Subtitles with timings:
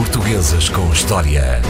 [0.00, 1.60] Portuguesas com História.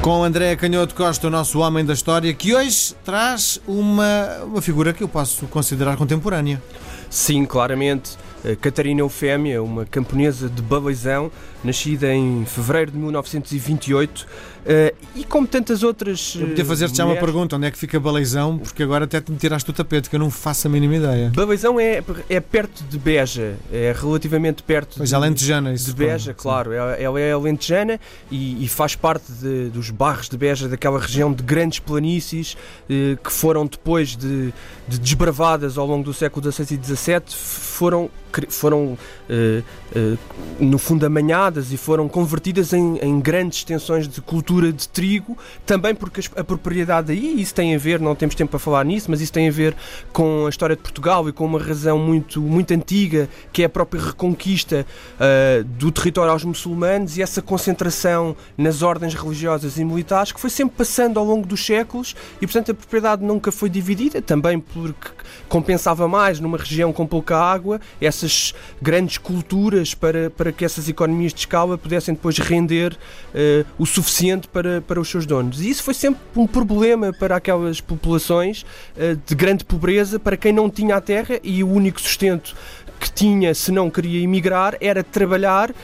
[0.00, 4.92] Com André Canhoto Costa, o nosso homem da história, que hoje traz uma, uma figura
[4.92, 6.62] que eu posso considerar contemporânea.
[7.10, 8.16] Sim, claramente.
[8.60, 11.30] Catarina Eufémia, uma camponesa de Baleizão,
[11.62, 14.26] nascida em fevereiro de 1928,
[14.62, 16.36] Uh, e como tantas outras.
[16.38, 18.58] Eu podia fazer-te já uma pergunta: onde é que fica Baleizão?
[18.58, 21.32] Porque agora até te me tiraste o tapete, que eu não faço a mínima ideia.
[21.34, 24.98] Baleizão é, é perto de Beja, é relativamente perto.
[24.98, 25.86] Pois, de, alentejana, isso.
[25.86, 26.72] De Beja, claro.
[26.72, 27.98] Ela, é alentejana
[28.30, 32.56] e, e faz parte de, dos barros de Beja, daquela região de grandes planícies
[32.88, 34.52] que foram depois de,
[34.86, 38.10] de, desbravadas ao longo do século XVI e XVII, foram,
[38.48, 38.96] foram
[39.28, 40.18] uh,
[40.58, 45.36] no fundo amanhadas e foram convertidas em, em grandes extensões de cultura de trigo,
[45.66, 49.10] também porque a propriedade aí, isso tem a ver, não temos tempo para falar nisso,
[49.10, 49.74] mas isso tem a ver
[50.12, 53.68] com a história de Portugal e com uma razão muito, muito antiga, que é a
[53.68, 54.86] própria reconquista
[55.16, 60.50] uh, do território aos muçulmanos e essa concentração nas ordens religiosas e militares que foi
[60.50, 65.10] sempre passando ao longo dos séculos e, portanto, a propriedade nunca foi dividida, também porque
[65.48, 67.80] compensava mais numa região com pouca água
[68.22, 73.84] essas grandes culturas para, para que essas economias de escala pudessem depois render uh, o
[73.84, 75.60] suficiente para, para os seus donos.
[75.60, 78.64] E isso foi sempre um problema para aquelas populações
[78.96, 82.54] uh, de grande pobreza, para quem não tinha a terra e o único sustento
[83.02, 85.74] que tinha, se não queria emigrar, era trabalhar,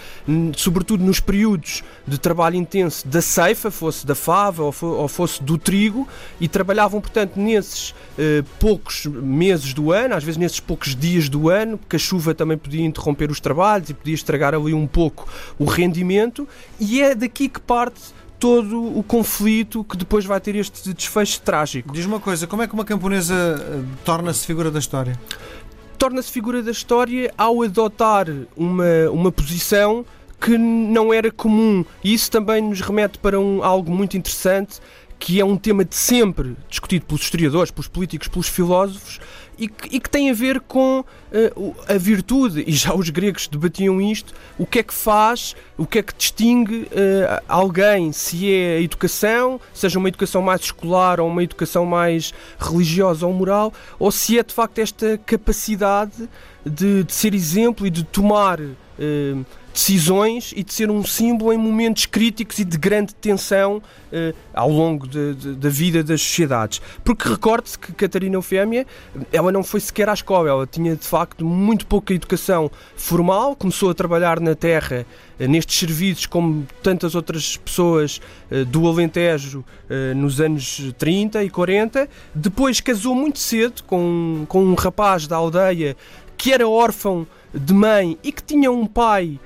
[0.56, 6.06] sobretudo nos períodos de trabalho intenso da ceifa, fosse da fava ou, fosse do trigo,
[6.40, 11.48] e trabalhavam, portanto, nesses eh, poucos meses do ano, às vezes nesses poucos dias do
[11.48, 15.28] ano, porque a chuva também podia interromper os trabalhos e podia estragar ali um pouco
[15.58, 16.46] o rendimento,
[16.78, 18.00] e é daqui que parte
[18.38, 21.92] todo o conflito que depois vai ter este desfecho trágico.
[21.92, 25.18] Diz uma coisa, como é que uma camponesa eh, torna-se figura da história?
[25.98, 28.26] Torna-se figura da história ao adotar
[28.56, 30.04] uma, uma posição
[30.40, 31.84] que não era comum.
[32.02, 34.78] E isso também nos remete para um, algo muito interessante,
[35.18, 39.18] que é um tema de sempre discutido pelos historiadores, pelos políticos, pelos filósofos,
[39.58, 43.48] e que, e que tem a ver com uh, a virtude, e já os gregos
[43.48, 48.52] debatiam isto, o que é que faz, o que é que distingue uh, alguém, se
[48.52, 53.72] é a educação, seja uma educação mais escolar ou uma educação mais religiosa ou moral,
[53.98, 56.28] ou se é de facto esta capacidade
[56.64, 58.60] de, de ser exemplo e de tomar.
[59.78, 63.80] Decisões e de ser um símbolo em momentos críticos e de grande tensão
[64.12, 66.82] eh, ao longo de, de, da vida das sociedades.
[67.04, 68.84] Porque recorde-se que Catarina Eufémia,
[69.32, 73.88] ela não foi sequer à escola, ela tinha de facto muito pouca educação formal, começou
[73.88, 75.06] a trabalhar na terra
[75.38, 81.50] eh, nestes serviços como tantas outras pessoas eh, do Alentejo eh, nos anos 30 e
[81.50, 85.96] 40, depois casou muito cedo com, com um rapaz da aldeia
[86.36, 87.24] que era órfão
[87.54, 89.38] de mãe e que tinha um pai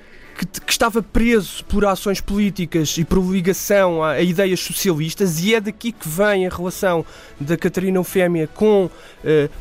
[0.47, 5.55] que, que, estava preso por ações políticas e por ligação a, a, ideias socialistas, e
[5.55, 7.05] é daqui que vem a relação
[7.41, 8.91] da Catarina Eufémia com uh,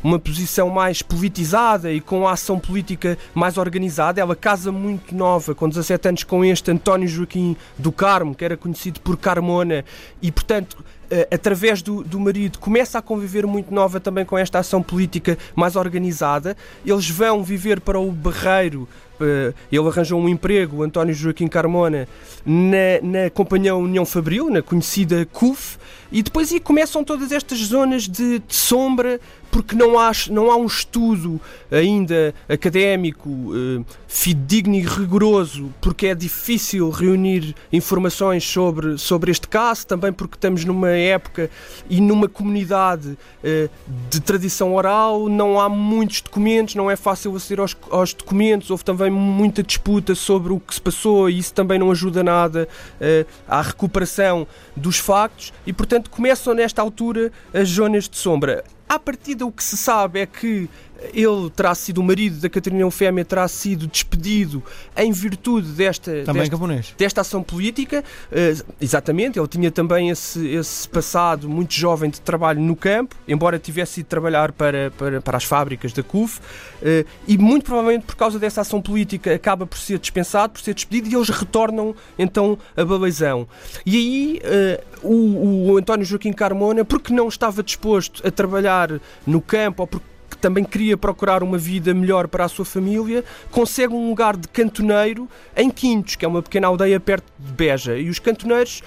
[0.02, 4.20] uma posição mais politizada e com a ação política mais organizada.
[4.20, 8.56] Ela casa muito nova, com 17 anos, com este António Joaquim do Carmo, que era
[8.56, 9.84] conhecido por Carmona,
[10.20, 10.82] e portanto
[11.14, 15.36] eh, através do, do marido, começa a conviver muito nova também com esta ação política
[15.54, 16.56] mais organizada.
[16.86, 18.88] Eles vão viver para o Barreiro.
[19.22, 22.08] Eh, ele arranjou um emprego, António Joaquim Carmona,
[22.44, 25.78] na, na Companhia União Fabril, na conhecida CUF,
[26.10, 29.18] e depois aí começam todas estas zonas de, de sombra
[29.52, 31.38] porque não há, não há um estudo
[31.70, 39.86] ainda académico uh, fidedigno e rigoroso, porque é difícil reunir informações sobre, sobre este caso,
[39.86, 41.50] também porque estamos numa época
[41.88, 43.70] e numa comunidade uh,
[44.08, 48.84] de tradição oral, não há muitos documentos, não é fácil aceder aos, aos, documentos, houve
[48.84, 52.68] também muita disputa sobre o que se passou e isso também não ajuda nada
[53.00, 54.46] uh, à recuperação
[54.76, 58.64] dos factos e, portanto, começam nesta altura as zonas de sombra.
[58.88, 60.68] À partida, o que se sabe é que
[61.12, 64.62] ele terá sido, o marido da Catarina Eufémia terá sido despedido
[64.96, 68.04] em virtude desta, também desta, desta ação política.
[68.30, 73.58] Uh, exatamente, ele tinha também esse, esse passado muito jovem de trabalho no campo, embora
[73.58, 78.16] tivesse ido trabalhar para, para, para as fábricas da CUF, uh, e muito provavelmente por
[78.16, 82.58] causa dessa ação política acaba por ser dispensado, por ser despedido, e eles retornam então
[82.76, 83.46] a Baleizão.
[83.84, 89.40] E aí uh, o, o António Joaquim Carmona, porque não estava disposto a trabalhar no
[89.40, 90.11] campo ou porque
[90.42, 95.28] também queria procurar uma vida melhor para a sua família, consegue um lugar de cantoneiro
[95.56, 97.96] em Quintos, que é uma pequena aldeia perto de Beja.
[97.96, 98.82] E os cantoneiros,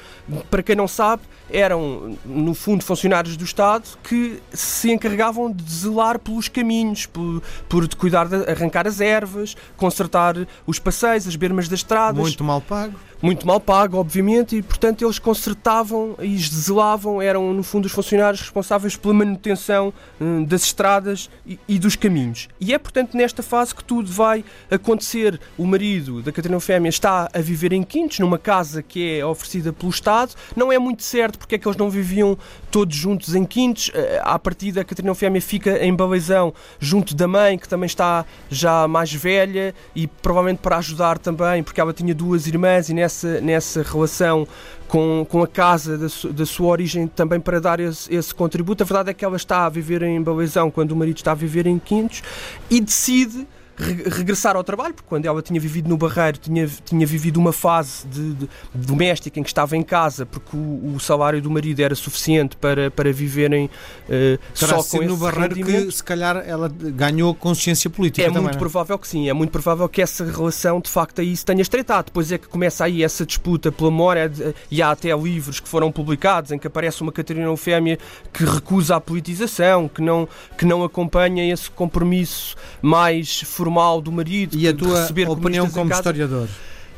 [0.52, 6.20] para quem não sabe, eram, no fundo, funcionários do Estado que se encarregavam de zelar
[6.20, 10.36] pelos caminhos, por, por de cuidar de arrancar as ervas, consertar
[10.68, 12.20] os passeios, as bermas das estradas.
[12.20, 12.94] Muito mal pago.
[13.22, 18.42] Muito mal pago, obviamente, e portanto eles consertavam e zelavam, eram no fundo os funcionários
[18.42, 22.48] responsáveis pela manutenção hum, das estradas e, e, dos caminhos.
[22.60, 25.40] E é portanto nesta fase que tudo vai acontecer.
[25.58, 29.72] O marido da Catarina Fêmea está a viver em Quintos, numa casa que é oferecida
[29.72, 30.34] pelo Estado.
[30.56, 32.38] Não é muito certo porque é que eles não viviam
[32.72, 33.92] todos juntos em Quintos.
[33.94, 38.26] Eh, à partida, a Catarina Fêmea fica em Baleizão, junto da mãe, que também está
[38.50, 43.40] já mais velha e provavelmente para ajudar também, porque ela tinha duas irmãs e nessa,
[43.42, 44.48] nessa relação
[44.88, 48.84] com, com a casa da, su, da sua origem também para dar esse, esse, contributo.
[48.84, 51.36] A verdade é que ela está a viver em Baleizão quando o marido está a
[51.36, 52.22] viver em Quintos
[52.70, 57.38] e decide regressar ao trabalho, porque quando ela tinha vivido no Barreiro, tinha, tinha vivido
[57.38, 61.52] uma fase de, de doméstica em que estava em casa, porque o, o, salário do
[61.52, 66.70] marido era suficiente para, para viverem uh, só com no Barreiro que se calhar ela
[66.70, 68.58] ganhou consciência política É também, muito não?
[68.58, 68.60] É?
[68.60, 72.06] provável que sim, é muito provável que essa relação de facto aí se tenha estreitado.
[72.06, 74.32] Depois é que começa aí essa disputa pela memória
[74.72, 78.00] e há até livros que foram publicados em que aparece uma Catarina Eufémia
[78.32, 83.65] que recusa a politização, que não, que não acompanha esse compromisso mais formal
[84.02, 84.58] do marido.
[84.58, 86.48] E a tua opinião como historiador?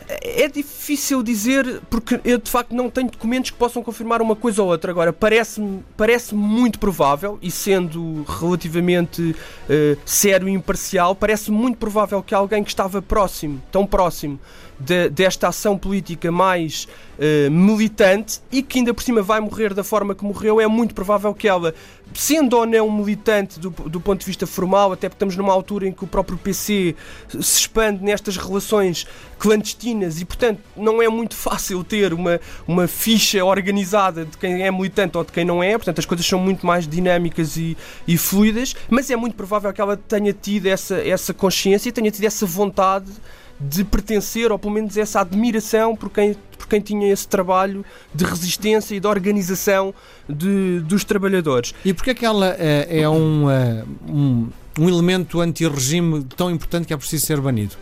[0.09, 4.63] É difícil dizer, porque eu de facto não tenho documentos que possam confirmar uma coisa
[4.63, 4.89] ou outra.
[4.89, 12.23] Agora, parece-me parece muito provável, e sendo relativamente uh, sério e imparcial, parece muito provável
[12.23, 14.39] que alguém que estava próximo, tão próximo,
[14.79, 16.87] de, desta ação política mais
[17.17, 20.93] uh, militante e que ainda por cima vai morrer da forma que morreu, é muito
[20.93, 21.73] provável que ela,
[22.13, 25.87] sendo ou não militante do, do ponto de vista formal, até porque estamos numa altura
[25.87, 26.95] em que o próprio PC
[27.29, 29.07] se expande nestas relações
[29.39, 34.71] clandestinas e, portanto, não é muito fácil ter uma, uma ficha organizada de quem é
[34.71, 37.77] militante ou de quem não é, portanto, as coisas são muito mais dinâmicas e,
[38.07, 42.11] e fluidas, mas é muito provável que ela tenha tido essa, essa consciência e tenha
[42.11, 43.11] tido essa vontade
[43.59, 47.83] de pertencer, ou pelo menos essa admiração por quem, por quem tinha esse trabalho
[48.13, 49.93] de resistência e de organização
[50.29, 51.73] de, dos trabalhadores.
[51.83, 54.47] E porquê é que ela é, é um, eh, um,
[54.79, 57.75] um elemento anti-regime tão importante que é preciso ser banido?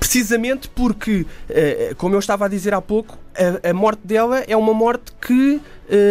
[0.00, 4.56] Precisamente porque, eh, como eu estava a dizer há pouco, a, a morte dela é
[4.56, 5.60] uma morte que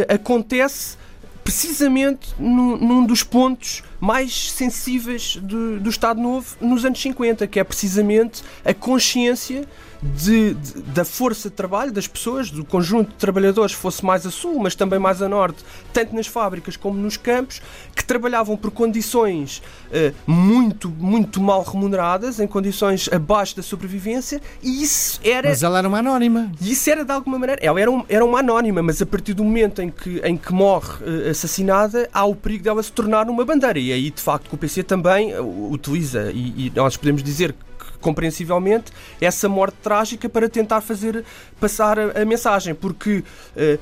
[0.09, 0.97] acontece
[1.44, 7.59] precisamente num, num dos pontos mais sensíveis do, do Estado Novo nos anos 50, que
[7.59, 9.67] é precisamente a consciência
[10.01, 14.31] de, de, da força de trabalho das pessoas, do conjunto de trabalhadores, fosse mais a
[14.31, 17.61] sul, mas também mais a norte, tanto nas fábricas como nos campos,
[17.95, 24.83] que trabalhavam por condições uh, muito, muito mal remuneradas, em condições abaixo da sobrevivência, e
[24.83, 25.49] isso era.
[25.49, 26.51] Mas ela era uma anónima.
[26.61, 27.61] E isso era de alguma maneira.
[27.63, 30.53] Ela era, um, era uma anónima, mas a partir do momento em que, em que
[30.53, 33.79] morre uh, assassinada, há o perigo dela se tornar uma bandeira.
[33.87, 37.55] E aí, de facto, o PC também uh, utiliza, e, e nós podemos dizer
[38.01, 41.23] compreensivelmente, essa morte trágica para tentar fazer
[41.59, 43.23] passar a, a mensagem, porque
[43.55, 43.79] uh,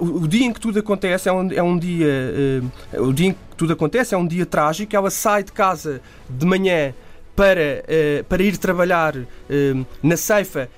[0.00, 2.06] uh, uh, o dia em que tudo acontece é um, é um dia.
[2.94, 4.94] o dia em que tudo acontece é um dia trágico.
[4.94, 6.94] Ela sai de casa de manhã
[7.36, 7.84] para,
[8.28, 9.14] para ir trabalhar
[10.02, 10.70] na ceifa,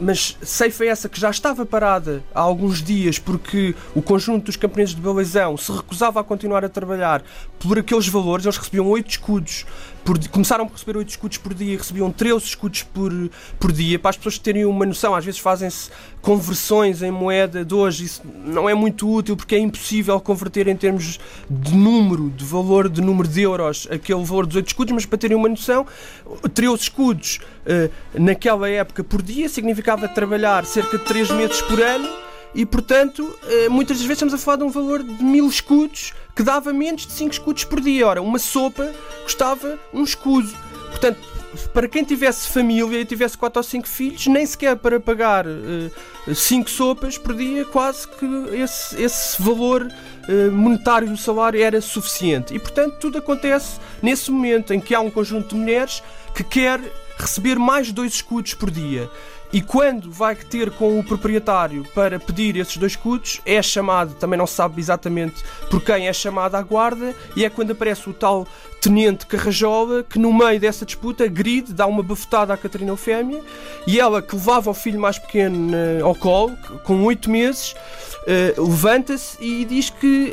[0.00, 4.94] mas ceifa essa que já estava parada há alguns dias porque o conjunto dos camponeses
[4.94, 7.22] de Baleizão se recusava a continuar a trabalhar
[7.60, 9.64] por aqueles valores, eles recebiam 8 escudos
[10.04, 13.12] por, começaram a receber 8 escudos por dia recebiam 13 escudos por,
[13.58, 15.90] por dia, para as pessoas terem uma noção, às vezes fazem-se
[16.20, 20.76] conversões em moeda de hoje, isso não é muito útil porque é impossível converter em
[20.76, 25.06] termos de número, de valor, de número de euros, aquele valor dos 8 escudos, mas
[25.06, 25.86] para terem uma noção,
[26.54, 32.29] 13 escudos uh, naquela época por dia significava trabalhar cerca de 3 meses por ano
[32.54, 36.12] e, portanto, eh, muitas das vezes estamos a falar de um valor de mil escudos
[36.34, 38.06] que dava menos de 5 escudos por dia.
[38.06, 38.92] Ora, uma sopa
[39.22, 40.50] custava um escudo.
[40.88, 41.20] Portanto,
[41.72, 45.44] para quem tivesse família e tivesse 4 ou 5 filhos, nem sequer para pagar
[46.32, 48.26] 5 uh, sopas por dia, quase que
[48.56, 52.54] esse, esse valor uh, monetário do salário era suficiente.
[52.54, 56.02] E portanto, tudo acontece nesse momento em que há um conjunto de mulheres
[56.34, 56.80] que quer
[57.18, 59.10] receber mais dois escudos por dia.
[59.52, 64.38] E quando vai ter com o proprietário para pedir esses dois escudos, é chamado, também
[64.38, 68.12] não se sabe exatamente por quem é chamado à guarda, e é quando aparece o
[68.12, 68.46] tal
[68.80, 73.42] tenente Carrajola que, no meio dessa disputa, gride, dá uma bafetada à Catarina Eufémia,
[73.88, 78.62] e ela, que levava o filho mais pequeno uh, ao colo, com oito meses, uh,
[78.62, 80.32] levanta-se e diz que,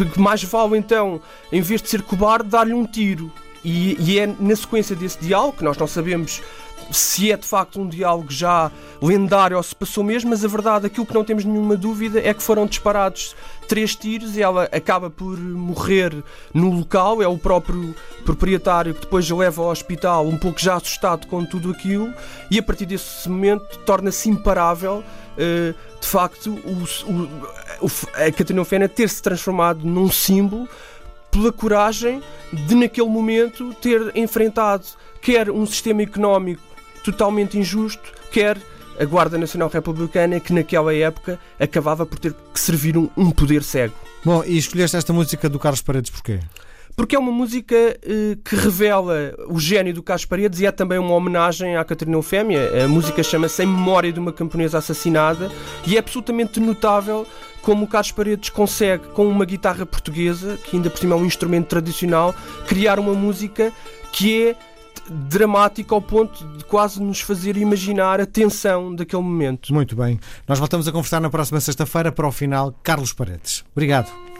[0.00, 1.22] uh, que mais vale então,
[1.52, 3.32] em vez de ser cobarde, dar-lhe um tiro.
[3.64, 6.42] E, e é na sequência desse diálogo, que nós não sabemos
[6.90, 10.86] se é de facto um diálogo já lendário ou se passou mesmo, mas a verdade,
[10.86, 13.34] aquilo que não temos nenhuma dúvida é que foram disparados
[13.68, 16.12] três tiros e ela acaba por morrer
[16.52, 17.22] no local.
[17.22, 21.44] É o próprio proprietário que depois a leva ao hospital, um pouco já assustado com
[21.44, 22.12] tudo aquilo,
[22.50, 25.02] e a partir desse momento torna-se imparável.
[25.32, 27.26] Uh, de facto, o,
[27.80, 30.68] o, a Catarina Fena ter-se transformado num símbolo
[31.32, 32.22] pela coragem
[32.52, 34.84] de, naquele momento, ter enfrentado
[35.22, 36.62] quer um sistema económico
[37.04, 38.58] totalmente injusto, quer
[39.00, 43.94] a Guarda Nacional Republicana, que naquela época acabava por ter que servir um, poder cego.
[44.24, 46.40] Bom, e escolheste esta música do Carlos Paredes porquê?
[46.96, 50.98] Porque é uma música eh, que revela o gênio do Carlos Paredes e é também
[50.98, 52.84] uma homenagem à Catarina Eufémia.
[52.84, 55.50] A música chama-se Em Memória de uma Camponesa Assassinada
[55.86, 57.26] e é absolutamente notável
[57.62, 61.24] como o Carlos Paredes consegue, com uma guitarra portuguesa, que ainda por cima é um
[61.24, 62.34] instrumento tradicional,
[62.66, 63.72] criar uma música
[64.12, 64.56] que é
[65.08, 69.72] dramático ao ponto de quase nos fazer imaginar a tensão daquele momento.
[69.72, 70.18] Muito bem.
[70.46, 72.74] Nós voltamos a conversar na próxima sexta-feira para o final.
[72.82, 73.64] Carlos Paredes.
[73.72, 74.31] Obrigado.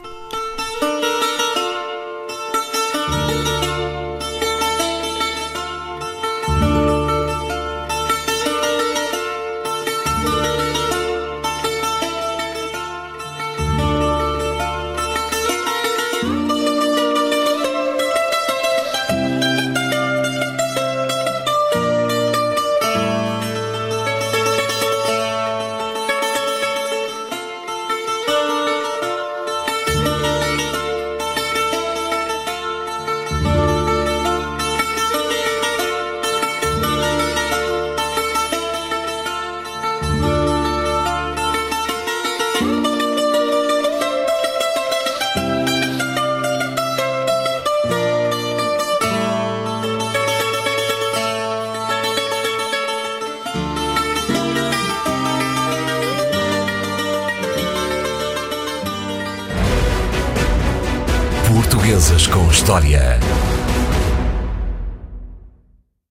[62.63, 63.19] História.